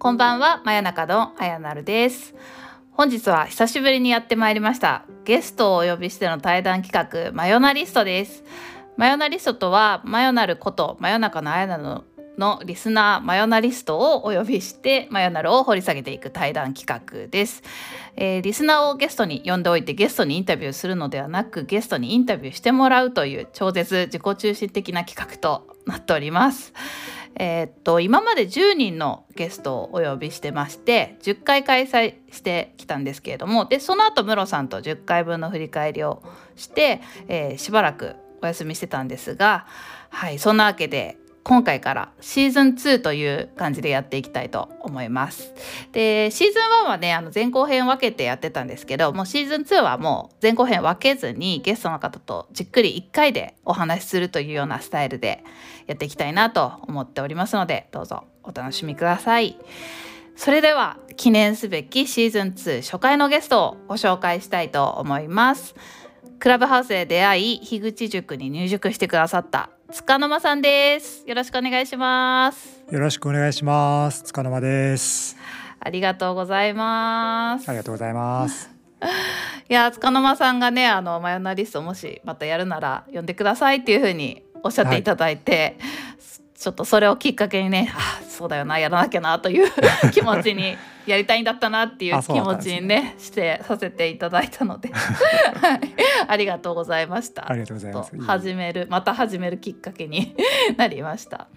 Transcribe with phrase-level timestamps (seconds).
[0.00, 2.34] こんばんは、真夜中のあやなるです。
[2.92, 5.04] 本日は久しぶりにやってまいりました。
[5.26, 8.42] ゲストをお呼びしての対談企画、マヨナリストです。
[8.96, 11.82] マヨナリストとは、マヨナルこと真夜中のあやなる
[12.38, 17.62] のリスナーマヨナリストをお呼びしてマヨナルを掘り下げていく対談企画です、
[18.16, 26.72] えーリスナーをゲストに呼んでおいてゲストにインタビューするのではなくゲストにインタビューしてもらうという超絶自己中心的な企画となっております
[27.36, 36.22] えーっと今まで10人のゲストをお呼びしてまして10回開催してきたんですけれどもでその後ムロさんと10回分の振り返りを
[36.56, 39.66] して、えーしばらくお休みしてたんですが
[40.08, 45.52] はいそんなわけで今回からシーズン2という感じでやっていきたいと思います。
[45.92, 55.42] でシーズン1はねあの前後編分けてやってたんですけどもうシーズン2はもう前後編分けずにゲストの方とじっくり1回でお話しするというようなスタイルで
[55.86, 59.56] やっていきたいなと思っておりますのでどうぞお楽しみください。
[60.36, 65.74] それでは記念すべきシーズン2初回のゲストをご紹介したいと思います。
[66.38, 71.24] クラブハウスで出会い樋口塾に入塾してくださった塚の間さんです。
[71.26, 72.84] よろしくお願いします。
[72.92, 74.22] よろしくお願いします。
[74.22, 75.36] 塚沼です。
[75.80, 77.68] ありがとうございます。
[77.68, 78.70] ありがとうございます。
[79.68, 85.76] いや塚の間さんがねあのマヨナリストもしまたやるなら呼んでくださいっていうふうにおっしゃっていただいて、
[86.60, 89.72] ちょっとそれをきっかけにねあそうだよなやらなきゃなという
[90.12, 94.90] 気持ちにやりたいんだったなっていう気持ちにねしてさせていただいたので。
[94.92, 95.80] はい。
[96.28, 97.50] ありがとうございました。
[97.50, 98.20] ありがとうございます。
[98.20, 100.36] 始めるまた始めるきっかけに
[100.76, 101.48] なりました。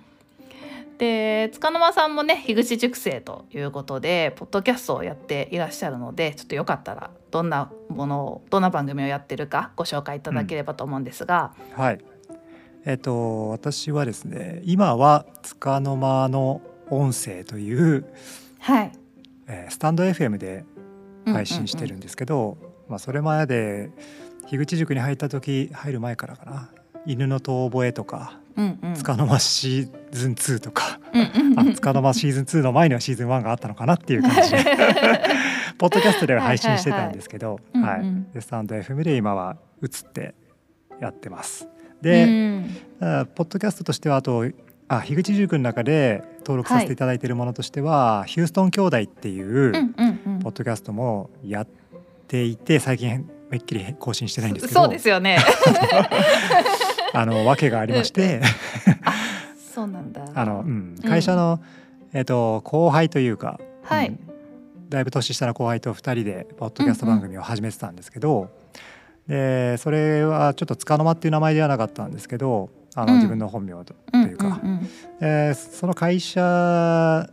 [0.98, 12.00] で塚沼さんもね樋口塾生ということでポッドキャストをやっていらっしゃるのでちょっとよかったらどんなものをどんな番組をやってるかご紹介いただければと思うんですが、はい。
[12.86, 18.06] えっ、と私はですね、今は塚の間の音声という、
[18.60, 18.92] はい。
[19.48, 20.66] えースタンド FM で
[21.26, 23.92] 配信してるんですけど、まあそれまで
[24.48, 26.70] 樋口塾に入った時入る前からかな。
[27.06, 28.94] 犬の遠吠えとか、うんうん。
[28.96, 31.60] 塚の間シーズン2とか、うんうんうん。
[31.72, 34.58] あ塚の間シーズン2の前にはシーズン1があったのかなっていう感じで
[35.78, 37.60] ポッドキャストでは配信してたんですけど、
[38.40, 40.36] スタンド FM で今は映って
[41.02, 41.68] やってます。
[42.10, 42.76] うで、ん。
[43.00, 44.46] あポッドキャストとしてはあと
[44.88, 50.40] あ樋口塾の中で登録させていただいているものとしては、ヒューストン兄弟っていううんうんうん。
[50.40, 51.68] ポッドキャストもやっ
[52.28, 54.82] ていて最近めっきり更新してないんですけど。
[54.82, 55.38] そうですよね。
[57.14, 58.42] あの訳がありまして。
[59.74, 60.26] そうなんだ。
[60.34, 61.62] あの、うん、会社の、
[62.14, 64.10] えっと後輩というか、はい。
[64.10, 64.20] うん。
[64.90, 68.50] だいぶ年下の後輩と2人でポッドキャスト番組を始めてたんですけど、
[69.28, 73.20] でそれはちょっと束の間っていう名前ではなかったんですけどあの、うん。
[73.20, 74.62] 自分の本名とというか、
[75.22, 77.30] うその会社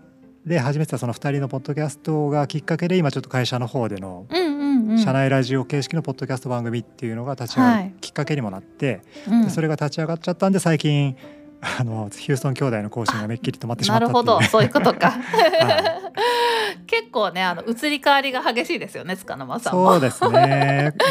[0.46, 4.26] で始めてたその2人のポッドキャストがきっかけで今ちょっと会社の方での
[5.04, 7.84] 社内ラジオ形式のポッドキャスト番組っていうのが立ち上がはい。
[7.84, 9.02] るきっかけにもなって、
[9.46, 11.16] うそれが立ち上がっちゃったんで最近
[11.60, 14.38] あのヒューストン兄弟の更新がめっきり止まってしまなったっていう。
[14.38, 14.48] るほど。
[14.48, 15.10] そういうことか。
[15.20, 16.00] は
[16.90, 19.92] 結構ねあの移り変わりが激しいですよね塚の間さんも。
[19.92, 20.92] そうですね。
[20.98, 21.02] ち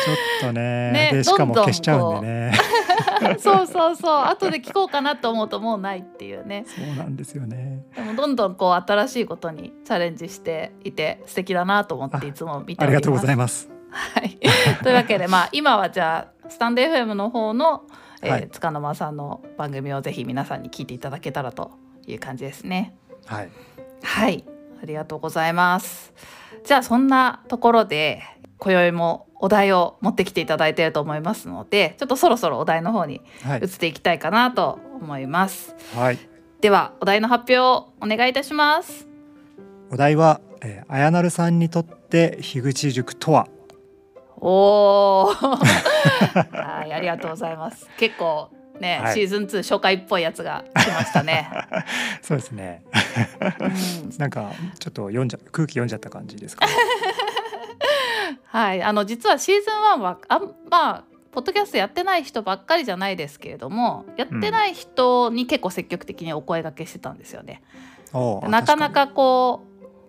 [0.46, 0.92] ょっとね。
[0.92, 2.52] ねでしかもどんどん消しちゃうんでね。
[3.40, 4.26] そうそうそう。
[4.26, 6.66] 後で聞こうかなと思うともうないっていうね。
[6.68, 7.86] そうなんですよね。
[7.96, 12.86] でもどんどんこう新しいことにチャレンジしていて素敵だなと思っていつも見ております。
[12.86, 13.70] ありがとうございます。
[13.90, 14.38] はい、
[14.84, 17.84] というわけでまあ今はじゃあスタンド FM の方の、
[18.22, 18.50] えーはい。
[18.50, 21.72] 塚の間さんの番組をぜひ皆さんに聞いていただけたらと
[22.06, 22.96] いう感じですね。
[23.26, 23.50] はい。
[24.04, 26.14] はいありがとうございます。
[26.66, 28.22] じゃあそんなところで
[28.58, 35.76] 今宵もお題を持ってきていただいていると思いますのでちょっとそろそろお題の方にはい移っていきたいかなと思います。
[35.96, 36.20] はい
[36.62, 39.08] ではお題の発表をお願いいたします。
[39.92, 43.48] お題は、えー、あやなるさんにとって樋口塾とは？
[44.42, 49.14] おお はいありがとうございます結構ね、はい。
[49.14, 51.50] シーズン2初回っぽいやつが来ましたね、
[52.22, 52.84] そうですね。
[53.60, 54.18] うん。
[54.18, 56.72] なんかちょっと読んじゃ空気読んじゃった感じですか、ね、
[58.48, 58.84] はい。
[58.84, 67.62] あの実はシーズン1はあんまあポッドキャストやってない人ばっかりじゃないですけれどもやってない人に結構積極的にお声掛けしてたんですよね、
[68.14, 69.62] おうなかな確かこ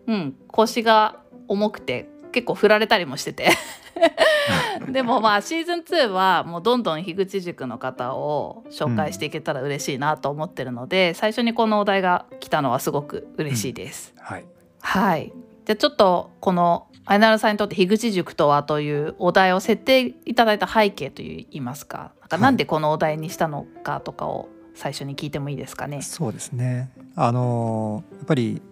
[0.06, 3.50] ううん腰が重くて結構振られたりもしてて
[4.90, 14.14] でもまあシーズン2はもうどんどん樋口塾の方を紹介していけたら嬉しいなと思ってるので、最初にこのお題が来たのはすごく嬉しいです。
[14.14, 14.44] かにはい。
[14.80, 15.32] はい。
[15.66, 26.02] じゃあちょっとこのアイナルさんにとって樋口塾とはというお題を設定いただいた背景といいますかなんかなんでこのお題にしたのかとかを最初に聞いてもいいですかね。
[26.02, 26.90] そうですね。
[27.16, 28.62] あのやっぱり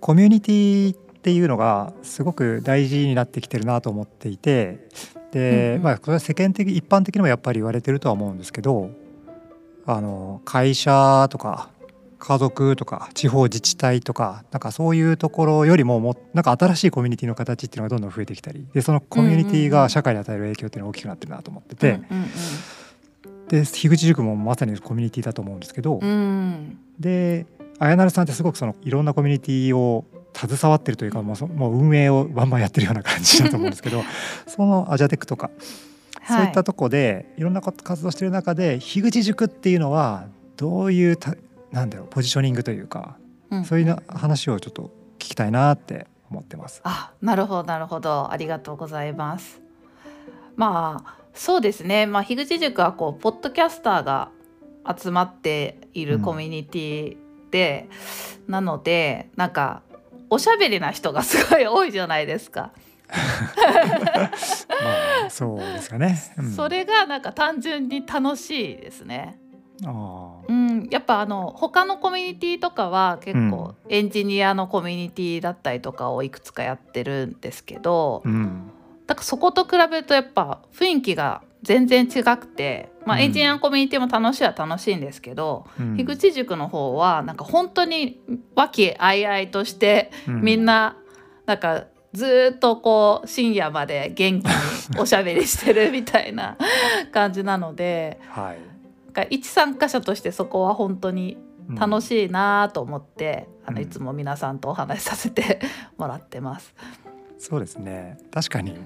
[0.00, 0.96] コミュニティ
[1.26, 4.86] っていうのがすごく大事になってきてるなと思っていて
[5.32, 8.92] で、うんうん、まあこれは世間的一般的にもやっぱり言われてるとは思うんですけど
[9.86, 11.68] あの会社とか
[12.20, 21.98] 家族とか地方自治体とかなんかそういうところよりももなんか新しいコミュニティの形っていうのがどんどん増えてきたりでそのコミュニティが社会に与える影響っていうのが大きくなってるなと思ってて、
[23.48, 25.98] で樋口塾もまさにコミュニティだと思うんですけど、
[27.00, 27.46] で
[27.80, 30.04] 綾成さんってすごくそのいろんなコミュニティを
[30.36, 34.02] 携わってるというかもうもう運営をバンバンやってるような感じだと思うんですけど
[34.46, 35.50] そのアジャテックとか、
[36.28, 41.18] そういったとこでいろんな活動してる中で樋口塾っていうのはどういう
[41.72, 43.16] なんだろうポジショニングというか、
[43.50, 46.80] うん、そういう話をちょっと聞きたいなって思ってます。
[46.84, 48.30] あなるほどなるほど。
[48.30, 49.60] ありがとうございます。
[50.56, 54.30] まあそうですね、まあ、樋口塾はこうポッドキャスターが
[54.86, 57.16] 集まっているコミュニティ
[57.50, 57.88] で、
[58.46, 59.82] うん、なのでなんか
[60.30, 62.72] おしゃべりな人がすごい多いじゃないですか。
[63.08, 63.14] ま
[65.26, 69.38] あそうですかね、うん、それがなんか単純に楽しいですね。
[69.84, 78.70] あうん、やっぱあの他のコミュニティとかは結構エンジニアのコミュニティだったりとかをいくつかやってるんですけど、うん、
[79.06, 88.20] だからそこと比べるとやっぱ雰囲気が全然違くて、まあ、エンジニアのコミュニティも楽しいは楽しいんですけど、うん、樋口塾の方はなんか本当に
[88.54, 90.96] 和気あいあいとしてみんな
[91.44, 96.56] なんかずっとこう深夜まで元気におしゃべりしてるみたいな
[97.10, 101.36] 感じなので、はい、か一参加者としてそこは本当に
[101.70, 105.58] 楽しいなと思って、うん、あのいつも皆さんとお話しさせて
[105.98, 106.76] もらってます。
[107.38, 108.18] そうですね。
[108.30, 108.76] 確かに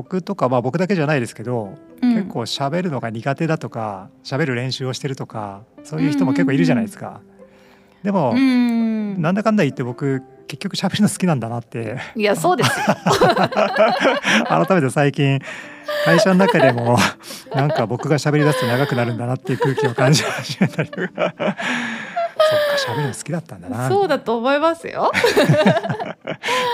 [0.00, 7.20] 僕とかまあ僕だけじゃないですけど、うん、結構喋るのが苦手だとか喋る練習をしてるとかそういう人も結構いるじゃないですか。
[8.02, 11.98] でも、うん、なんだかんだ言って僕結局喋るの好きなんだなって。
[12.16, 12.96] いやそうですよ。
[14.48, 15.38] 改めて最近
[16.06, 16.96] 会社の中でも
[17.54, 20.90] なんか僕が喋り出すと長くなるんだなっていう空気を感じ始めたり
[22.38, 23.88] そっか喋るの好きだったんだな。
[23.88, 25.10] そうだと思いますよ。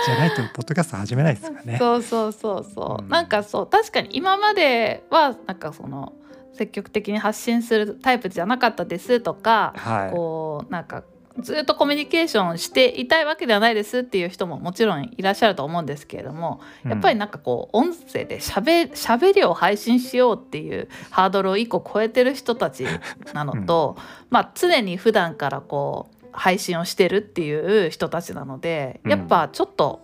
[0.05, 1.77] じゃないとポッドキャスト始めないですかね。
[1.77, 6.13] そうそうそうそう、うん、なんかそう確かに今まではなんかその
[6.53, 11.03] 積極的に発信するタイプじゃなかったですとか、はい、こうなんか
[11.39, 18.89] ずっとコミュニケーションしていたいわけではないですっていう人ももちろんいらっしゃると思うんですけれどもやっぱりなんかこう音声でしゃべ
[19.33, 22.85] りを配信しようっていうハードルを1個超えてる人たち
[23.33, 30.01] なのと、うん、まあ常に普段からこう配信をしてるっていう人たちなのでやっぱちょっと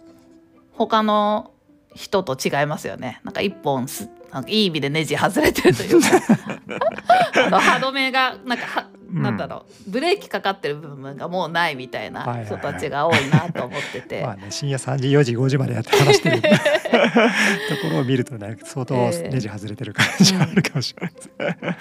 [0.74, 1.51] 他の
[1.95, 3.21] 人と違いますよね。
[3.24, 6.07] なんか一本すなんかいい意味でネジ外れてるというか。
[7.59, 9.91] 歯止めがなんかは、うん、なんだろう。
[9.91, 16.41] ブレーキかかってる部分がもうないみたいな人たちが多いなと思ってて、 まあね、深夜3時4時5時までやって話してる。
[16.41, 21.75] ところを見るとね相当ネジ外れてる感じがあるかもしれないです、えー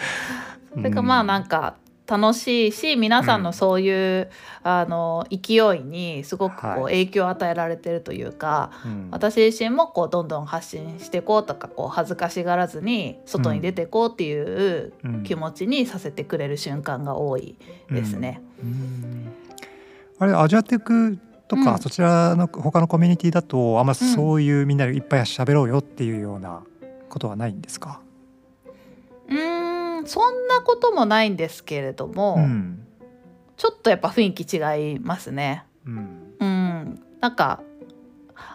[0.77, 1.77] うん、それかまあなんか
[2.13, 4.29] 楽しいし皆さんのそういう、
[4.65, 14.93] うん、あの勢いにすごくこう影響を与えられてるというか、はい、私自身もこうどんどん発信していこうとかこう恥ずかしがらずに外に出ていこうっていう
[15.25, 17.57] 気持ちにさせてくれる瞬間が多い
[17.91, 18.43] ですね。
[18.63, 18.71] うん。
[18.71, 19.33] うん、
[20.19, 26.63] あれアジアテクとか、そちらの他のコミュニティだとあんまそういうみんなでいっぱい喋ろうよっていうような
[27.09, 28.01] ことはないんですか？
[29.29, 29.62] うん
[30.07, 32.87] そんなこともないんですけれども、うん、
[33.57, 35.65] ちょっとやっぱ雰囲気違いますね。
[35.87, 37.63] うん、うん、なんか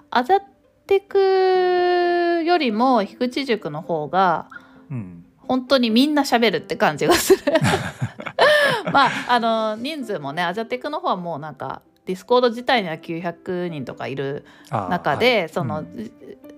[0.10, 0.44] あざっ
[0.86, 4.48] てくよりも樋口塾の方が、
[4.90, 7.44] うん、本当にみんな喋るって感じがする。
[8.92, 16.12] まああの人数もねアジャテクの方はもうなんかディスコード自体には900人とかいる中で、はい、その、うん、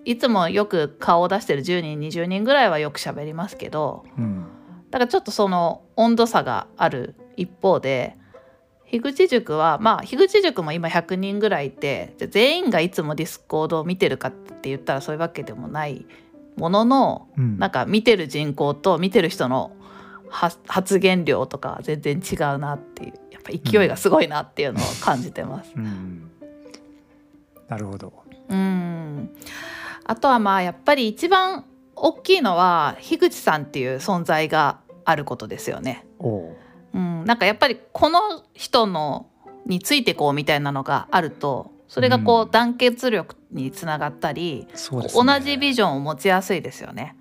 [0.06, 4.46] いつもよく顔を出してる10人20人ぐらいはよく喋りますけど、うん、
[4.92, 8.18] だからちょっとその温度差がある一方で
[8.86, 16.06] 樋口塾はまあ樋口塾も今100人ぐらいいて全員がいつもディスコードを見てるかって言ったらそういうわけでもない
[16.58, 19.72] ものの、うん、なんか見てる人口と見てる人の
[20.30, 25.72] 発言量とか全然違うなっていうやっぱ勢いがすごいなっていうのを感じてます。
[25.76, 25.86] うん。
[25.86, 26.32] うん、
[27.68, 28.14] なるほど。
[28.50, 29.30] うん。
[30.04, 31.66] あとはまあやっぱり一番
[32.02, 36.06] 大きいのは樋口さんっていう存在があることですよね。
[36.94, 36.98] う。
[36.98, 38.20] ん、なんかやっぱりこの
[38.54, 39.28] 人の
[39.66, 47.16] についてこうみたいなのがあるとそれがこう団結力につながったり、うんね、同じビジョンを持ちやすいですよね。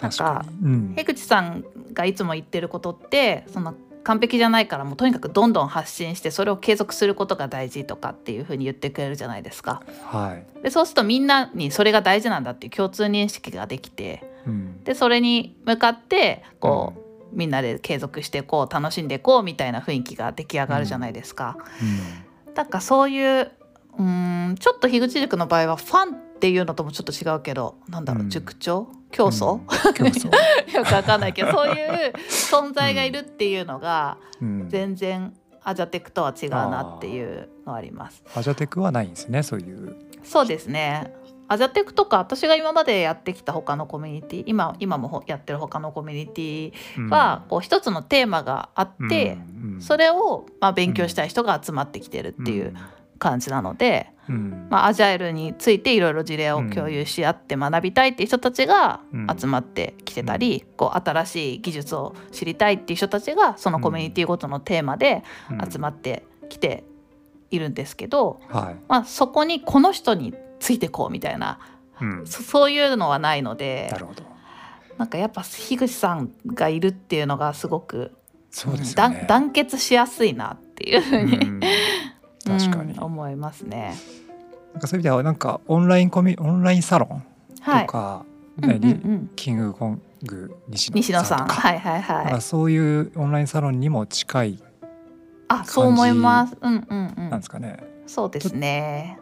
[0.00, 3.74] なんか、うん、口さんがいつも言ってることってその
[4.06, 9.82] 完璧じゃないからもうとにかくどんどん発信してそれを継続することが大事とかっていうふうに言ってくれるじゃないですか。
[10.04, 10.62] はい。
[10.62, 14.84] でそうするとみんなにそれが大事なんだっていう共通認識ができてうん。
[14.84, 16.92] でそれに向かってこ
[17.32, 21.56] う、みんなで継続していこう楽しんでいこうみたいな雰囲気が出来上がるじゃないですか。
[22.54, 23.50] なんかそういう
[23.98, 28.30] うーんちょっと樋口塾の場合はファンっていうのともちょっと違うけどなんだろう、うん。
[28.30, 28.88] 塾長？
[29.10, 29.66] 競争、うん。
[29.94, 30.26] 競争
[30.76, 34.68] よくわかんないけどそういう存在がいるっていうのがうん。
[34.68, 35.32] 全然
[35.64, 38.22] アジャテクとは違うなっていうのはあります。
[38.36, 39.96] アジャテクはないんですねそういう。
[40.22, 41.12] そうですね。
[41.48, 49.38] アジャテクとか私が今までやってきた他のコミュニティ今今もほやってる他のコミュニティは、こう一つのテーマがあって、
[49.78, 52.74] それをまあ勉強したい人が集まってきてるっていう
[53.18, 54.66] 感じなので、うん。
[54.70, 59.26] まあ、アジャイルについていろいろ事例を共有し合って学びたいっていう人たちがうん。
[59.38, 65.22] 集まってきてたり、こう新しい技術を知りたいっていう人たちがそのコミュニティごとのテーマで
[65.70, 66.84] 集まってきて
[67.50, 68.76] いるんですけど、はい。
[68.88, 71.58] まあ、そこにこの人についてこうみたいな
[72.00, 72.26] うん。
[72.26, 74.22] そそういうのはないのでなるほど。
[74.98, 78.12] なんかやっぱ樋口さんがいるっていうのがすごく
[78.50, 79.26] そうですよね。
[79.28, 81.60] 団結しやすいなっていうふうに、うん
[82.46, 82.92] 確かに。
[82.92, 83.94] うん思いますね。
[84.72, 87.22] なんかそういう意味ではなんかオンラインコミオンラインサロン
[87.60, 88.24] はい、とか、
[88.62, 89.30] うんうんねうん。
[89.36, 91.60] キングコング西西野さんとか。
[91.60, 92.32] はいはいはい。
[92.32, 94.62] かそういうオンラインサロンにも近い
[95.48, 96.56] あそう思います。
[96.60, 97.30] うんうんうん。
[97.30, 97.78] なんですかね。
[98.06, 99.18] そうですね。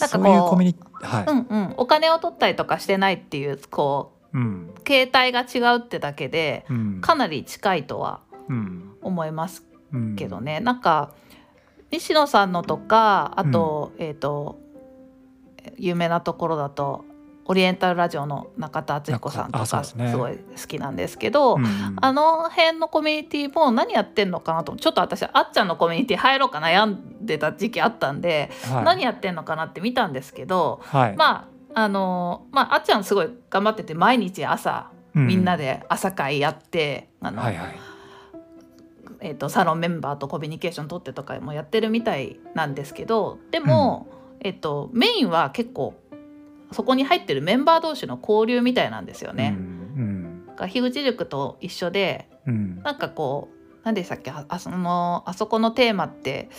[0.00, 1.74] なんかこういうコミュニはい、うんうん。
[1.78, 4.70] お金を取ったりとかしてないっていうこうん。
[4.76, 7.00] う形態が違うってだけでうん。
[7.00, 8.92] かなり近いとはうん。
[9.02, 11.12] 思いますうんけどね、なんか
[11.90, 14.58] 西野さんのとかあと、えっ、と
[15.76, 17.04] 有名なところだと
[17.50, 20.10] オリエンタルラジオの中田敦彦さんとかですね。
[20.10, 28.84] すごい好きなんですけど、うんあの辺のコミュニティも何やってんのかなとちょっと私あっちゃんのコミュニティ入ろうか悩んでた時期あったんで、はい。
[28.84, 31.16] 何やってんのかなって見たんですけどはい。
[31.16, 37.89] まああのまああっちゃんすごい頑張ってて毎日朝みんなで朝会やって、あのはいはい
[39.22, 44.08] えー、とサロンメンバーとコミュニケーション取ってとかもやってるみたいなんですけどでも、
[44.40, 45.94] えっとメインは結構
[46.72, 49.56] そこに入ってるメンバー同士の交流みたいなんですよね。
[49.56, 52.54] うんが樋口塾と一緒でうん。
[52.54, 56.50] うんなんかこう何でしたっけああそのあそこのテーマって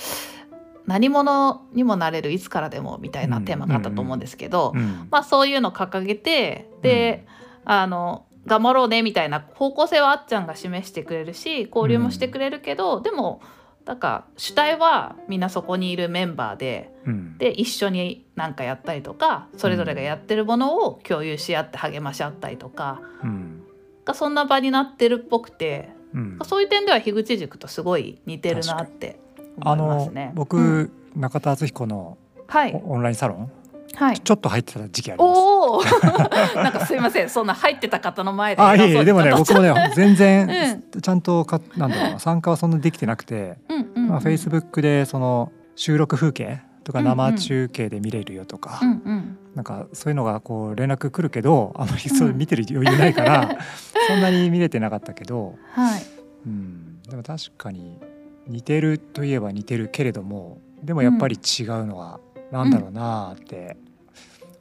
[0.86, 7.25] 何者にもなれるいつからでもみたいなテーマがあったと思うんですけど、うんまあそういうのを掲げてで、
[7.65, 13.41] あの頑張ろうねみたいな方向性はあっちゃんが示してくれるし交流もしてくれるけど、でも
[13.86, 17.38] なんか主体はみんなそこにいるメンバーでうん。
[17.38, 23.63] で一緒に何かやったりとかそれぞれがやってるものを共有し合って励まし合ったりとかうん。
[24.05, 26.39] がそんな場になってるっぽくてうん。
[26.43, 29.19] そういう点では樋口塾とすごい似てるなって
[29.57, 30.31] 思あいますのね。
[30.36, 30.91] 僕、うん。
[31.15, 32.17] 中田敦彦の
[32.48, 32.74] はい。
[32.74, 33.51] オオンラインサロン
[33.95, 34.19] はい。
[34.19, 35.38] ちょっと入ってた時期あります。
[35.38, 35.83] おお
[36.55, 38.62] なんかすいませんそんな入ってた方の前で。
[38.62, 43.57] あいえいえでもね僕もね全然ちゃんとかなんだろうな参加はそんなできてなくて、
[43.95, 49.38] うんまあ、フェイスブックでその収録風景とか生中継で見れるよとか、うんうん。
[49.55, 53.57] なんかそういうのがこう連絡来るけどあまりそううん見てる余裕ないから、
[54.07, 56.01] そんなに見れてなかったけど、はい。
[56.45, 58.00] うん、でも確かに
[58.48, 62.19] 似てるといえば似てるけれどもでもやっぱり違うのは
[62.51, 63.77] なんだろうなって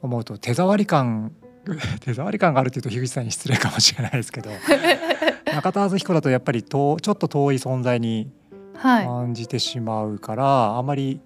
[0.01, 1.31] 思うと手触り感
[2.01, 4.49] 手触り感があるっていうと樋口さんに失礼かもしれないですけど
[5.53, 8.31] 中田敦彦だとやっぱり遠ちょっと遠い存在に
[8.75, 9.05] はい。
[9.05, 11.21] 感じてしまうから、あまり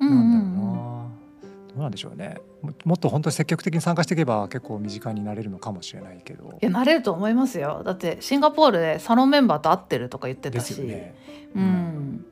[0.00, 1.08] うんなんだろうな、うんうん
[1.68, 2.36] どうなんでしょうね。
[2.60, 6.58] ももっと本当に積極的に参加していけば結構身近になれるのかもしれないけど。
[6.60, 7.82] いやなれると思いますよ。
[7.86, 11.14] だってシンガポールでサロンメンバーと会ってるとか言ってでたし、すよね。
[11.54, 12.26] うん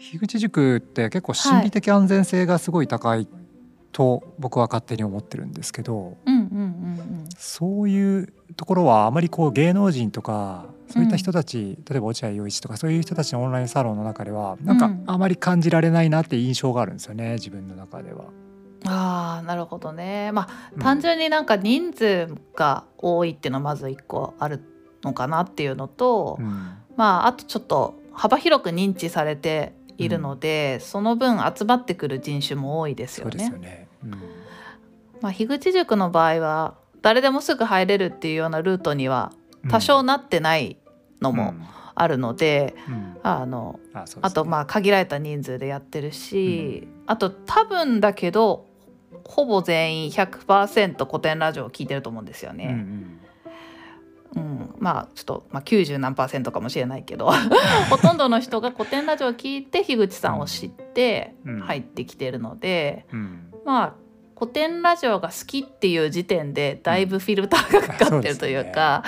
[0.00, 3.28] 樋口塾って結構心理的安全性がすごい高い
[3.92, 18.24] と僕は勝手に思ってるんですけどうんうんうんそういうところはあまりこう芸能人とかそういった人たち、例えば落合陽一とかそういう人たちのオンラインサロンの中ではなんかうんあまり感じられないなって印象があるんですよね自分の中では。
[18.24, 18.50] うん
[18.86, 20.32] ああなるほどね。
[20.32, 20.80] まあうん。
[20.80, 24.64] 単純になんか人数が多いっていうのはまず一個ある
[25.02, 33.56] のかなっていうのと、うんまああとちょっと幅広く認知されているので、その分集まってくる人種も多いですよそうですね。
[33.56, 33.88] よね。
[34.04, 34.10] うん。
[35.20, 39.32] まあ、樋口塾の場合は誰でもすぐ入れるっていうようなルートには
[39.68, 40.78] 多少なってない
[41.20, 41.54] のも
[41.94, 42.94] あるので、うん。
[42.94, 44.02] うんあのね。
[44.22, 48.66] あとまあ限られた人数でやってるし、あと多分だけど
[49.24, 52.72] ほぼ全員100%古典ラジオを聞いてると思うんですようんうね。
[52.72, 53.20] ん
[54.36, 54.74] うん。
[54.78, 57.30] まあちょっと、まあ、90何パーセントかもしれないけど。
[57.90, 61.60] ほとんどの人が古典ラジオを聞いて樋口さんを知ってうん。
[61.60, 63.52] 入ってきてるので、うん。
[63.64, 63.94] まあ
[64.38, 69.04] 古典ラジオが好きっていう時点でだいぶフィルターがかかってるというか、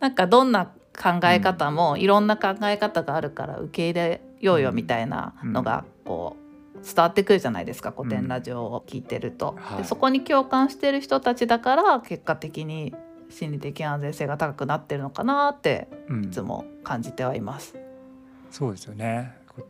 [0.00, 6.46] なんかどんな考え方もいろんな考え方があるから受け入れようよみたいなのがこう
[6.82, 9.56] 伝わってくるじゃないですか古典ラジオを聞いてると。
[9.58, 9.78] はい。
[9.82, 12.94] でそこに共感してる人たちだから結果的に
[13.30, 16.24] 心理的安全性が高くなってるのかなってうん。
[16.24, 17.74] いつも感じてはいます。
[18.50, 19.36] そうですよね。
[19.48, 19.66] こ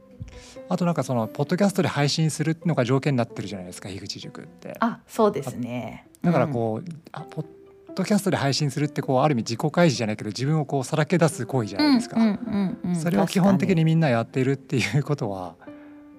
[0.69, 4.77] あとなんかそのポッドキャストで配信するのが条件になってるじゃないですか樋口塾って。
[4.81, 6.07] あそうですね。
[6.23, 7.47] だからこう、あポッ
[7.95, 12.97] ドキャストで配信するってこうある意味自己開示じゃないけど自分をこうさらけ出す行為じゃないですか、うんうんうんうん。
[12.97, 15.55] それを基本的にみんなやっているっていうことは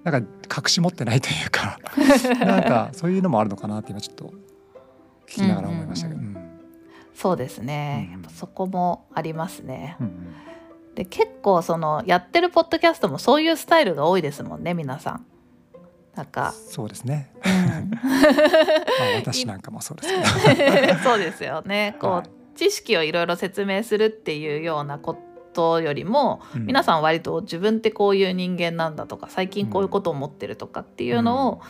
[0.04, 0.30] なんか
[0.62, 1.80] 隠し持ってないというか
[2.46, 4.34] なんかそういうのもあるのかなって今ちょっと
[5.28, 6.20] 聞きながら思いましたけど。
[6.20, 6.47] ううん
[7.18, 9.98] そうですね、うんやっぱそこもありますね。
[10.00, 10.34] うん
[10.94, 15.26] で結構そのやってるポッドキャストもそういうスタイルが多いですもんね皆さん。
[16.16, 17.32] なんか、そうですね、
[19.24, 20.96] 私なんかもそうですけど。
[21.06, 21.96] そうですよね。
[22.00, 22.58] こう、はい。
[22.58, 25.16] 知識をいろいろ説明するっていうようなこ
[25.54, 26.66] とよりも、うん。
[26.66, 31.62] 皆さん割と自分ってこういう人間なんだとか最近こういうことを思ってるとかっていうのを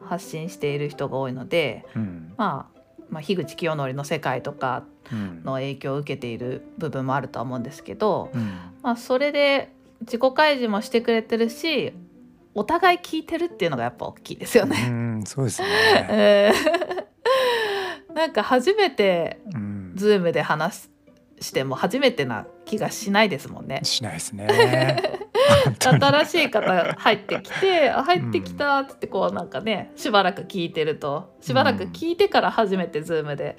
[0.00, 2.34] 発信している人が多いので、うん。
[2.36, 2.73] まあ、
[3.14, 5.42] まあ樋口清則の世界とかうん。
[5.44, 8.58] の影響を受けている部分もあるとは思うんですけど、うん。
[8.82, 11.92] まあ、それで自己開示もしてくれてるし
[12.54, 14.86] お互い聞いてるっていうのがやっぱ大きいですよね。
[14.88, 15.68] うんそうですね、
[16.10, 16.52] え
[18.08, 20.88] ー なんか初めてうん、ズームで話
[21.40, 23.80] しても初めてな気がしないですもんね。
[23.82, 24.46] しないですね
[25.80, 31.34] 新しい方入ってきて「あ入ってきた」ってこうなんかねしばらく聞いてると。
[31.40, 33.56] しばらく聞いてから初めてズームで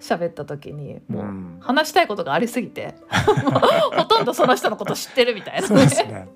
[0.00, 1.56] 喋った時にもううん。
[1.60, 2.94] 話したいことがありすぎて
[3.44, 3.60] もう
[3.96, 5.86] ほとんどその人のこと知ってるみたいなね。
[5.86, 6.28] ね。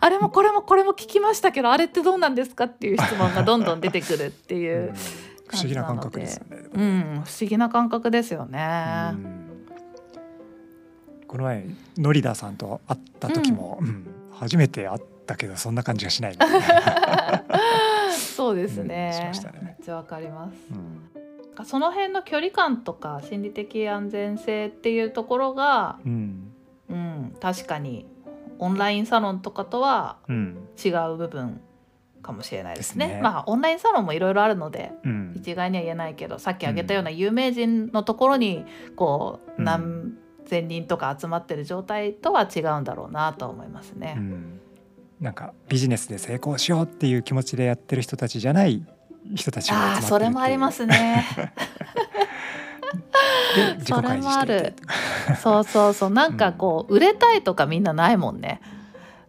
[0.00, 4.94] あれもこれもこれも聞きましたけどあれってどうなんですかっていう質問がどんどん出てくるっていううん。
[5.48, 6.62] 不思議な感覚ですよね。
[6.72, 9.10] うん、不思議な感覚ですよね。
[9.12, 9.41] うん
[11.32, 11.64] この前
[11.96, 14.06] ノリダさんと会った時も、うん。
[14.32, 16.36] 初めて会ったけどそんな感じがしない。
[18.14, 19.60] そうですね,、うんね。
[19.62, 20.54] めっちゃわかります。
[21.58, 21.64] うん。
[21.64, 26.52] その辺の距離感とか心理的安全性っていうところが、うん。
[26.90, 28.04] うん、確かに
[28.58, 30.58] オンラインサロンとかとはうん。
[30.84, 31.62] 違う部分
[32.20, 33.06] かもしれないですね。
[33.06, 33.22] ですね。
[33.22, 35.32] まあオンラインサロンもいろいろあるのでうん。
[35.34, 38.66] 一概には言えないけどさっき挙げたような有名人のところに
[38.96, 39.64] こううん。
[39.64, 40.01] 何
[40.46, 44.14] 千人とか集まってる状態とは違うんだろうなと思いますね。
[44.16, 44.60] うん。
[45.20, 48.84] なんかビジネスで成功しようっていう気持ちでやってる人たちじゃない
[49.34, 51.24] 人たちが集それもありますね。
[53.54, 56.10] で自己開示していてそうそうそう。
[56.10, 58.60] なんかこう売れたいとかみんなないもんね。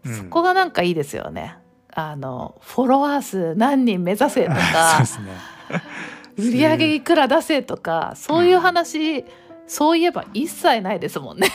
[0.05, 0.17] うん。
[0.17, 1.57] そこがなんかいいですよね。
[1.95, 5.27] あのフォロワー数何人目指せと そうかですね。
[6.37, 8.13] 売り上げいくら出せとか。
[8.15, 9.25] そういう話、
[9.67, 11.49] そういえば一切ないですもんね。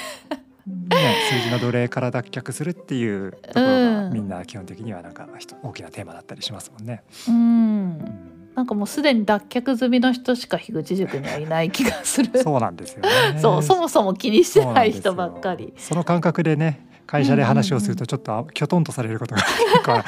[0.66, 5.28] ね、数字の奴隷から脱却するっていうところが、うんみんな基本的にはなんか
[5.62, 7.02] 大きなテーマだったりしますもんね。
[7.28, 12.42] うんうんなんかもうすでに脱却済みの人しか樋口塾にはいない気がする。
[12.42, 13.08] そうなんですよね。
[13.38, 15.72] そうそもそも気にしてない人ばっかり。
[15.76, 20.02] その感覚でね会社で話をするとちょっとあきょとんとされることが結構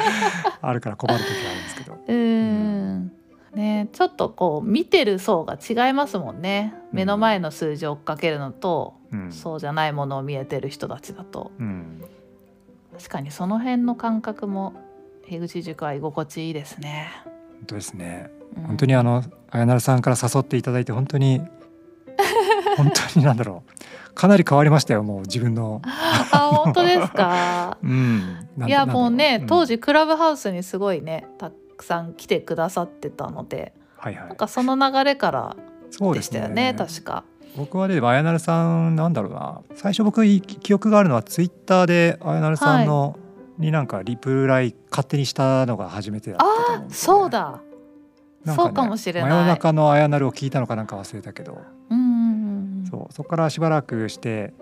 [0.62, 1.92] あるから困る時はあるんですけど。
[1.92, 3.12] うーん
[3.54, 6.74] ねちょっとこう見てる層が違いますもんね。
[6.92, 9.32] 目の前の数字を追っかけるのと、うん。
[9.32, 11.50] そうじゃないものを見えてる人たちだと。
[11.58, 12.04] うん。
[12.96, 14.74] 確かにその辺の感覚も
[15.26, 17.10] 樋口塾は居心地いいですね。
[17.24, 18.30] 本当ですね。
[18.56, 18.62] うん。
[18.64, 21.40] 本当にあの綾成さんから誘っていただいて本当に
[22.76, 24.14] 本当になんだろう。
[24.14, 25.80] かなり変わりましたよもう自分の。
[25.84, 27.78] あ本当ですか？
[27.82, 34.28] うん、いやもうね、当時、時クラブハウスにすごいねたくさん来てくださってたのではいはい。
[34.28, 35.56] なんかその流れから
[35.90, 37.24] そうでしたよね確か。
[37.56, 39.60] 僕はね綾成さんなんだろうな。
[39.74, 43.18] 最初僕い記憶があるのはツイッターで綾成さんの、
[43.58, 47.60] になんかリプライ勝手にしたのが初めてだったと思うんあそうだ、
[48.44, 49.30] ねそうかもしれない。
[49.30, 54.54] 真夜中の綾成を聞いたのかなんか忘れたけど、うんうんうんそうそこからしばらくして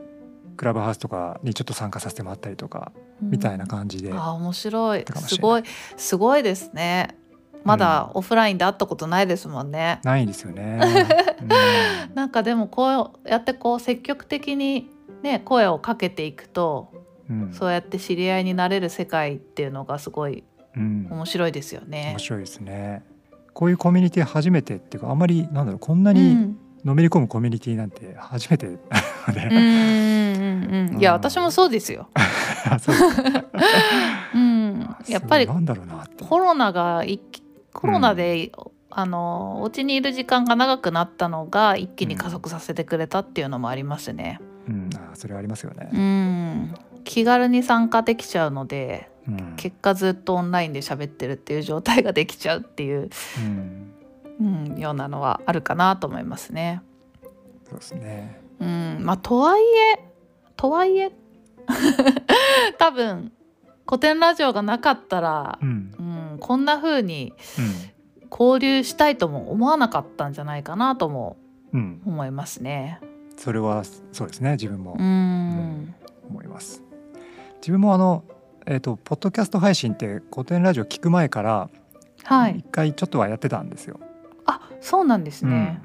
[0.58, 2.92] クラブハウスとかにちょっと参加させてもらったりとか、
[3.22, 3.30] うん。
[3.30, 5.04] みたいな感じで、あ面白い。
[5.26, 5.62] すごい
[5.96, 7.16] すごいですね。
[7.64, 10.80] まだオフラインで会ったことないですもんね、ないですよね。
[11.40, 11.44] う
[12.12, 12.14] ん。
[12.14, 14.90] なんかでもこうやってこう積極的に
[15.22, 16.92] ね声をかけていくと
[17.30, 17.52] うん。
[17.52, 20.44] そうやって知り合いになれる世界っていうのがすごい
[20.76, 21.08] うん。
[21.10, 22.10] 面白いですよね。
[22.10, 22.18] 面。
[22.18, 23.02] 白いですね。
[23.54, 28.66] こういうコミュニティ初めてっていうかあんまりなんだろうこんなうにんのめり込むコミュニティなんて初めて。
[28.66, 28.72] な
[29.28, 31.00] のでうんうんうん。
[31.00, 32.08] いや私もそうですよ。
[32.80, 34.38] そう。
[34.38, 36.24] ん、やっぱりそうなんだろうなって。
[36.24, 37.02] コロナが
[37.72, 38.52] コロナで、
[38.90, 44.40] あのお家にいる時間が長くなったのが一気に加速させてくれたっていうのもありますね。
[44.66, 45.90] うん、あそれはありますよね。
[45.92, 45.96] う。
[45.98, 49.54] ん、気軽に参加できちゃうのでうん。
[49.56, 53.92] 結果ずっとオンラインで喋ってるっていう状態ができちゃうっていう、うん、
[54.40, 56.82] うん、ようなのはあるかなと思いますね。
[57.68, 58.40] そうですね。
[58.60, 59.62] うん、まあとはい
[59.94, 60.04] え
[60.56, 61.12] とはいえ
[62.78, 63.32] 多分
[63.86, 65.94] 古典ラジオがなかったらう、ん、
[66.32, 71.36] うん、こんな風にうん、交流したいとも思わなかったんじゃないかなとも
[71.72, 73.00] うん、思いますね。
[73.36, 74.52] それはそうですね。
[74.52, 75.94] 自分もうん、
[76.28, 76.82] 思います。
[77.60, 78.24] 自分もあの
[78.66, 81.70] えっ、とポッドキャスト配信って古典ラジオ聞く前から
[82.24, 82.68] はい一。
[82.70, 84.00] 回ちょっとはやってたんですよ。
[84.48, 85.80] あ、そうなんですね。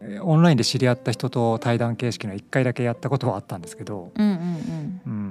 [0.00, 0.10] うん。
[0.10, 5.00] えーオンラインで知り合った人と対談形式の1回だけやったことはあったんですけど、うんうん。
[5.06, 5.23] うん、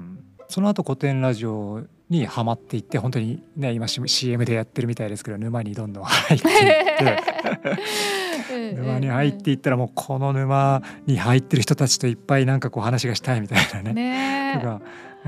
[0.47, 7.23] その後古典ラジオにはまっていって本当にね今 CM でやってるみたいですけど沼にどんどん入っていって
[8.49, 8.75] うん。
[8.83, 14.81] 沼に入っていったらもうこの沼に入ってる人たちといっぱいなんかこう話がしたいみたいなねねとか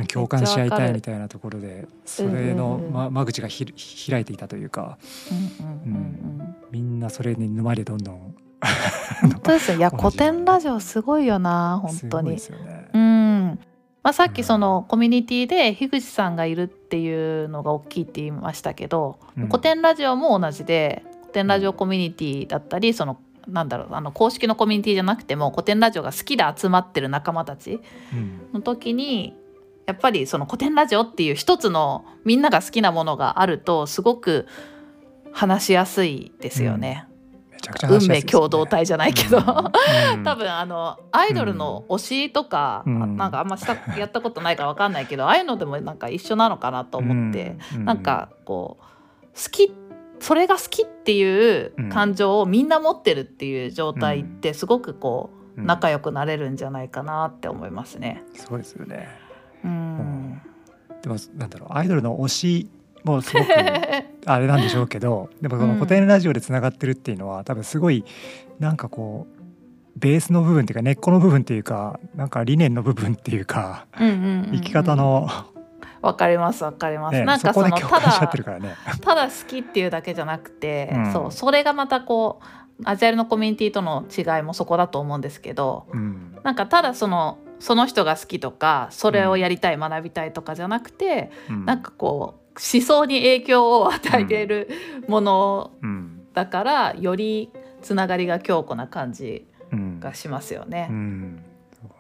[0.08, 3.66] 共感し合いたいみたいなところでそれのま間口がひ
[4.10, 4.98] 開いていたというか
[5.32, 6.56] うんうん。
[6.72, 8.36] みんなそれに沼でどんどん
[9.22, 9.78] 本当ですよ。
[9.78, 12.66] いや古典ラジオすごいよな本当に すごいで。
[12.66, 12.90] すよね。
[12.94, 13.15] うん。
[14.06, 19.48] まあ、さっきそのコミュニティで樋口さんがいるっていうのが大きいって言いましたけど、うん。
[19.48, 27.80] 古典ラジオも同じで古典ラジオコミュニティだったりそのなんだろうあの公式のコミュニティじゃなくても古典ラジオが好きで集まってる仲間たち
[28.14, 28.42] うん。
[28.54, 29.34] の時に
[29.88, 34.46] やっぱりその古典ラジオっていう一つのみんなが好きなものがあるとすごく
[35.32, 36.92] 話しやすいですよね。
[36.92, 37.15] めちゃくちゃ話
[37.90, 40.24] 運命共同体じゃないけど、うん。
[40.24, 43.04] 多分あのアイドルの推しとか、うん。
[43.04, 48.84] あなんかあんましたやったことないからわかんないけどああいうのでもなんか一緒なのかなと思って、うなんかこう
[49.36, 49.74] 好き
[50.20, 55.66] それが好きっていう感情をみんな持ってるっていう状態ってすごくこううん。
[55.66, 58.24] 仲良くなれるんじゃないかなって思いますね。
[58.36, 59.08] そうですよね。
[59.64, 60.42] うん、
[61.02, 62.70] でもなんだろうアイドルの推し
[63.06, 63.48] もすごく
[64.26, 68.04] あれなんでしょうけどでもその古典ラジオでつながってるっていうのは多分すごい
[68.60, 69.36] なんかこう
[69.98, 75.28] ベースの部分っていうか根っこの部分っていうかなんか理念の部分っていうかうんうんうんうん生き方の、
[76.06, 77.18] わかりますわかります。
[77.18, 77.82] ねなんかそのね。
[79.02, 81.12] ただ好きっていうだけじゃなくて、うん。
[81.12, 82.42] そうそれがまたこ
[82.80, 86.38] うアジャイルのコミュニティとの違いもそこだと思うんですけどうん。
[86.44, 91.66] なんかただそのその人が好きとかそれをやりたい、学びたいとかじゃなくてうん。
[91.66, 94.70] なんかこう思想に影響を与えている
[95.08, 97.50] ものうんだからより
[97.82, 100.00] つながりが強固な感じうん。
[100.00, 100.88] がしますよね。
[100.90, 101.44] うん。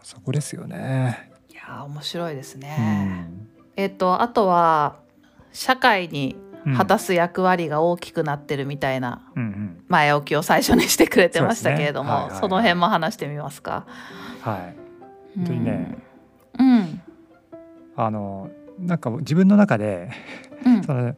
[0.03, 1.31] そこですよね。
[1.49, 2.75] いやー面白いですうね。
[2.77, 3.47] ん。
[3.75, 4.97] えっとあとは
[5.51, 9.83] 社会にうん果たす役割が大きくなってるみたいなうんうん。
[9.87, 12.15] 前置きを最初にしてくれてましたけれどもね。
[12.15, 12.49] はいはいはい。
[12.49, 13.85] の辺も話してみますか。
[14.41, 14.75] はい。
[15.37, 15.97] 本当にね。
[16.59, 17.01] うん、
[17.95, 20.09] あのなんか自分の中で
[20.65, 20.83] うん。
[20.83, 21.15] その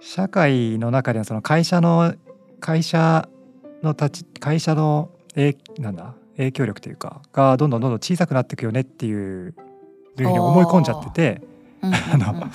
[0.00, 2.14] 社会の中でのその会社の
[2.60, 3.28] 会社
[3.82, 9.54] の立ち会社の影なんだ影響力というかがどんどんどんどん小さくなっていくよねっていう
[10.18, 11.42] いうふうに思い込んじゃってて
[11.82, 11.94] うん。
[11.94, 12.50] あの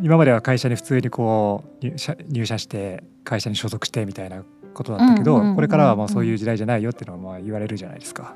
[0.00, 8.34] 今までは会社に普通にこう入社入社して会社に所属してみたいなことだったけど、うんうんうんうんこれからはもうそういう時代じゃないよっていうのはまあ言われるじゃないですか。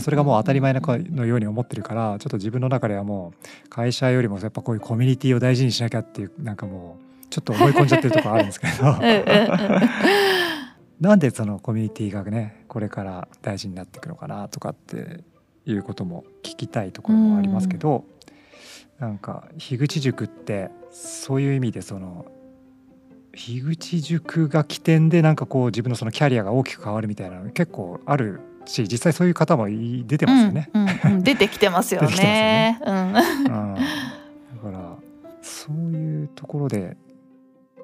[0.00, 3.32] それがもう当たり前のように思ってるからちょっと自分の中ではも
[3.64, 8.72] う会社よりもやっぱこういうコミュニティを大事にしなきゃっていうなんかもうちょっと思い込んじゃってるところあるんですけど。
[8.84, 9.22] うんうんうん
[11.00, 15.24] なんでそのコミュニティがねこれから大事になっていくのかなとかって
[15.66, 18.04] いうことも聞きたいところもありますけど、
[19.00, 22.26] なんか樋口塾ってそういう意味でその
[23.34, 30.70] 樋口塾が起点でなんかこう自分のそのキャリアが大きく変わるみたいなの結構あるし実際そういう方もい出てますよね。
[30.74, 31.22] うんうんうん。
[31.24, 32.78] 出てきてますよね。
[32.84, 33.24] うん、だか
[34.70, 34.96] ら
[35.40, 36.96] そういうところで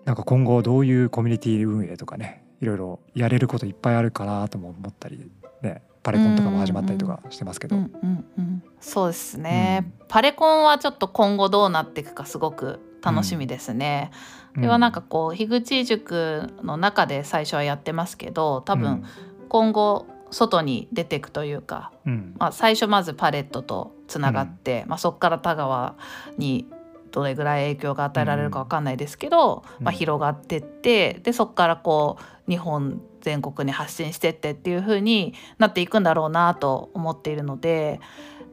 [0.04, 5.30] なんか今後どういうコミュニティ運営とかねいろいろやれることいっぱいあるかなとも思ったり
[5.62, 14.12] ねパレコンとかも始まったりとかしてますけど、うんうんうんそうですね、パレコンはちょっと今後どうなっていくかすごく楽しみですね。
[14.58, 14.62] うん。
[14.62, 19.04] ではなんかこう樋口塾の中で最初はやってますけど多分
[19.48, 22.34] 今後外に出ていくというか、うん。
[22.38, 25.96] まあ、最初まずパレットとつながって、まあ、そこから田川
[26.36, 26.66] に
[27.10, 29.84] どれぐらい影響が与えられるかわかんないですけど、うん。
[29.84, 38.00] まあ、広がってってでそこからこう日本全国に発信してってっていう風になっていくんだろうなと思っているので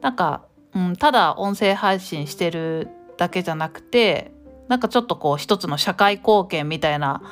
[0.00, 4.32] なんか、うん、ただ音声配信してるだけじゃなくて
[4.68, 7.22] なんかちょっとこう一つの社会貢献みたいな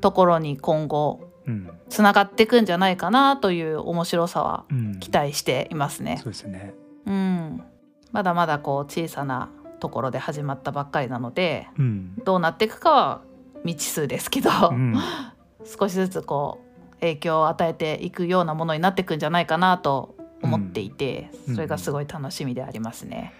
[0.00, 1.20] ところに今後
[1.88, 4.64] つながっていくんじゃないかなという面白さは
[5.00, 6.18] 期待していますね。
[6.22, 6.74] そうですね。
[7.06, 7.62] うん、
[8.12, 13.22] まだまだこう小さなところで始まったばっかりなので、うん、どうなっていくかは
[13.64, 14.94] 未知数ですけど、うん、
[15.64, 16.60] 少しずつこ
[16.96, 23.32] う影響を与えていくようなものになっていくんじゃないかなと思っていて、それがすごい楽しみでありますね。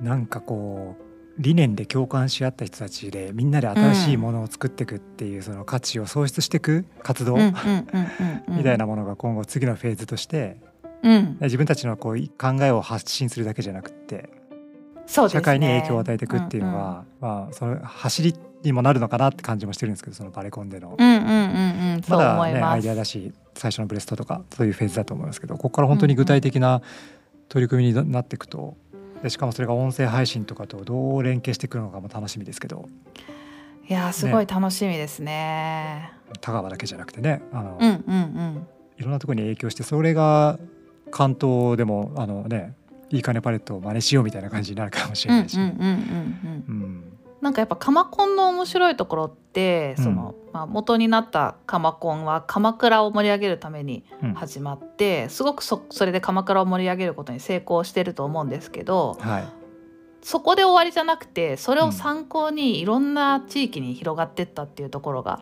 [0.00, 1.09] なんかこう
[1.40, 7.36] 理念で共感し合った人たちでみんなで新しいものを作っていくっていうその価値を創出していく活動？
[8.46, 10.58] みたいなものが今後次のフェーズとして、
[11.02, 14.28] うん、自分たちのこう考えを発信するだけじゃなくて、ね、
[15.06, 20.90] 社会に影響を与えていくっていうのは、うんうん、まあ、その走りにもなるのかなって感じもしてるんですけどそのバレコンでの。
[20.90, 26.82] まだねアイデアだし最初のブレストとかそういうフェーズだと思いますけどここから本当に具体的な
[27.48, 28.76] 取り組みになっていくと。
[29.22, 32.88] でしかもそれが音声配信とかとどう連携してくるのかも楽しみですけど。
[33.88, 36.12] いやすごい楽しみですね。
[36.40, 37.96] 田川だけじゃなくてねあの、うんうんう
[38.60, 38.66] ん、
[38.98, 40.60] いろんなところに影響してそれが
[41.10, 42.74] 関東でもあのね
[43.10, 45.58] いい金パレットを真似しようみたいな感じになるかもしれないし。
[47.40, 59.48] なんかやっぱカマコンの面白いところって、うん、そのまあ、元になったカマコンは鎌倉を盛り上げるために始まって、うん、すごくそそれで鎌倉を盛り上げることに成功してると思うんですけど、はい、
[60.22, 65.40] そこで終わりじゃなくてそれを参考にいろんな地域に広がってったっていうところが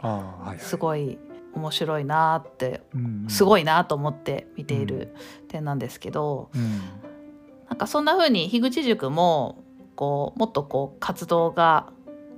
[0.59, 1.19] すごい
[1.55, 2.83] 面白いなって、
[3.29, 5.15] すごいなと思って見ている
[5.49, 6.81] 点なんですけど、うん、
[7.69, 9.65] なんかそんな風に樋口塾も
[9.99, 11.89] こうもっとこう活動が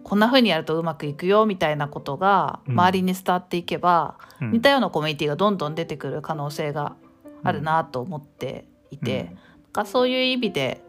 [0.02, 6.96] こんな風にやるとうまくいくよみたいなことが周りに伝わっていけば、うん、似たようなコミュニティがどんどん出てくる可能性が
[7.42, 9.36] あるなと思っていて、
[9.76, 10.80] うん、そういう意味で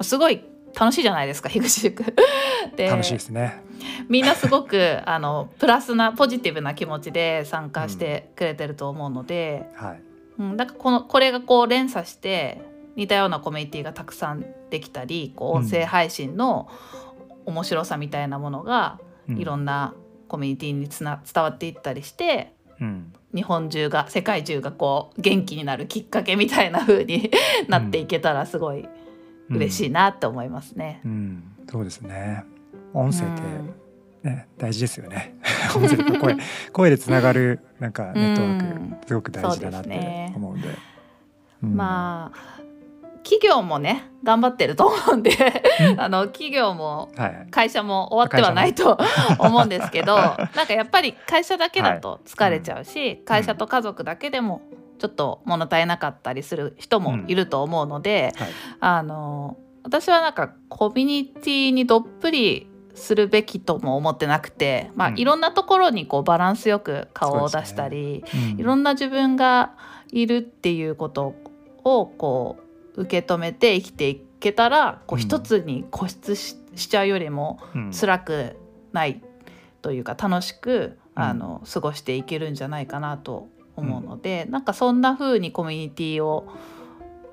[0.00, 0.44] すごい
[0.78, 2.04] 楽しいじゃないですか樋口塾
[2.76, 3.60] で楽しいですね。
[4.08, 10.02] みんなすごくあのプラスなポジティブな気持ちで参加してくれてると思うので、うん、はい。
[10.38, 12.62] うん、だからこのこれがこう連鎖して
[12.96, 16.68] 似たようなコミュニティがたくさんできたりこう音声配信の
[17.46, 19.94] 面白さみたいなものが、いろんな
[20.28, 27.30] コミュニティにつな伝わっていったりして、うん、日本中が世界中がこう元気になるきっかけみたいな風に
[27.68, 28.88] なっていけたらすごい
[29.50, 31.00] 嬉しいなって思いますね。
[31.04, 32.44] うん、うん、そうですね。
[32.94, 33.36] 音声っ
[34.22, 35.34] てね、大事ですよね。
[35.76, 36.36] 音声声
[36.72, 40.68] 声でつながるなんかネットワークすごく大事だなって思うんで。
[41.60, 42.62] まあ
[43.22, 45.30] 企業もね頑張ってると思うんで
[45.98, 47.10] あの企業も
[47.50, 48.98] 会社も終わってはないと
[49.38, 50.16] 思うんですけど、
[50.54, 54.62] なんかやっぱり会社だけだと疲れちゃうし、はい、会社と家族だけでも
[54.98, 58.42] ちょっと物足りなかったりする人もいると思うので、うん。
[58.42, 68.52] はい、あの私はなんかコミュニティにどっぷりするべきとも思ってなくて、まあ、うん、いろんなところにこうバランスよく顔を出したり、ね。
[68.52, 69.72] うん、いろんな自分が
[70.12, 71.34] いるっていうこと
[71.84, 72.61] をこう
[72.94, 77.60] 受け止めて生きていけたらこう一つに固執し,、ちゃうよりも
[77.98, 78.56] 辛く
[78.92, 79.22] ない
[79.80, 86.48] というか楽しく、あの過ごしていけるんじゃないかなと思うので、うん、なんかそんな風にコミュニティを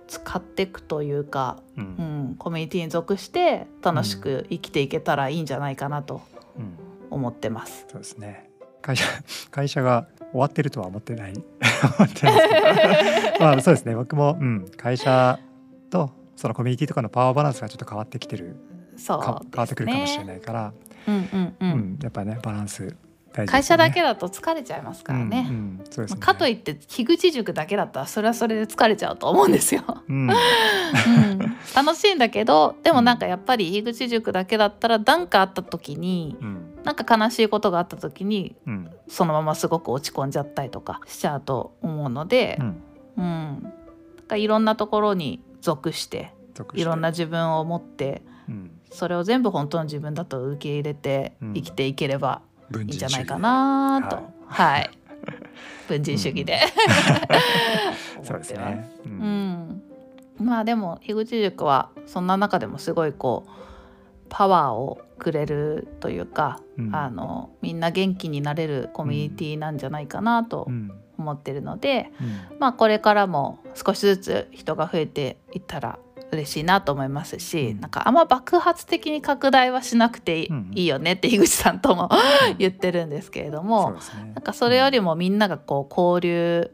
[0.07, 1.87] 使っていくというか、うん、う
[2.31, 6.21] ん、コミュニティに属して楽しく生きていけたらいいんじゃないかなと
[7.09, 7.83] 思ってます。
[7.83, 8.49] うん、そうですね。
[8.81, 9.05] 会社
[9.51, 11.33] 会社が終わってるとは思ってない。
[11.37, 11.43] 思
[12.05, 13.95] ってます まあそうですね。
[13.95, 15.39] 僕も、うん、会社
[15.89, 18.55] とそのコミュニティとかのパワーバランスがちょっと変わってきてる
[18.97, 20.73] そう、ね、変わってくるかもしれないから、
[21.07, 22.95] うんうんうん、うん、やっぱねバランス
[23.37, 25.45] ね、会社だけだと疲れちゃいますからね。
[25.49, 25.83] うんうんね。
[25.97, 29.83] まあ、かといって樋口塾だけだったらそれはそれで疲れちゃうと思うんですよ。
[30.07, 31.39] うん、うん、
[31.75, 42.83] 楽しいんだけどでもなんかやっぱり樋口塾だけだったら何かあった時に、うん、なんか悲しいことがあった時に、うん、そのまますごく落ち込んじゃったりとかしちゃうと思うので、うん。
[43.17, 43.73] うん、
[44.29, 46.33] かいろんなところに属して
[46.73, 52.41] いろんな自分を持って、うん、それを全部本当の自分だと受け入れて生きていければ
[52.75, 54.89] いいんじゃないかなと、はい、
[55.87, 56.59] 文人主義で。
[58.23, 59.81] そうですね、うん、
[60.39, 63.49] まあでも樋口塾はそんな中でもすごいこう
[64.27, 70.67] パワーをくれるというか、うん、あのみんな元気になれるコミュニティなんじゃないかなと
[71.19, 72.11] 思ってるので、
[72.51, 75.99] うん、まあこれからも少しずつ人が増えていったら
[76.31, 77.81] 嬉しいなと思いますし、うん。
[77.81, 82.09] なんかあんま爆発的に拡大はしなくていい,、よねって樋口さんとも
[82.57, 84.31] 言ってるんですけれどもですね。
[84.35, 86.71] なんかそれよりもみんながこう交流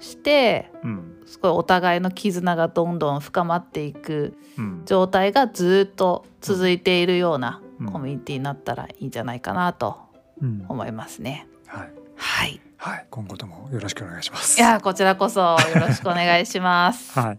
[0.00, 1.12] してうん。
[1.26, 4.82] すごいお互いの絆がどんどん深まっていくうん。
[4.86, 7.86] 状態がずっと続いているようなうん。
[7.86, 9.98] コミュニティになったらいいんじゃないかなと
[10.40, 10.64] うん。
[10.68, 11.46] 思いますね。
[11.66, 11.90] はい。
[12.18, 17.12] はい、はい今後ともよろしくお願いしますいやーこちらこそよろしくお願いします。
[17.18, 17.38] はい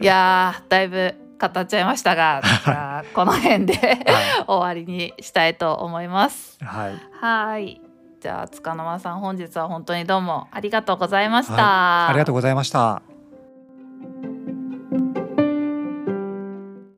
[0.00, 6.58] いやーだいぶ語っちゃいましたが、じゃあこの辺では終わりにしたいと思います。
[6.60, 7.80] いはいはい。
[8.20, 11.54] じゃあ塚の間さん本日は本当にどうもありがとうございました。
[11.54, 13.02] はありがとうございました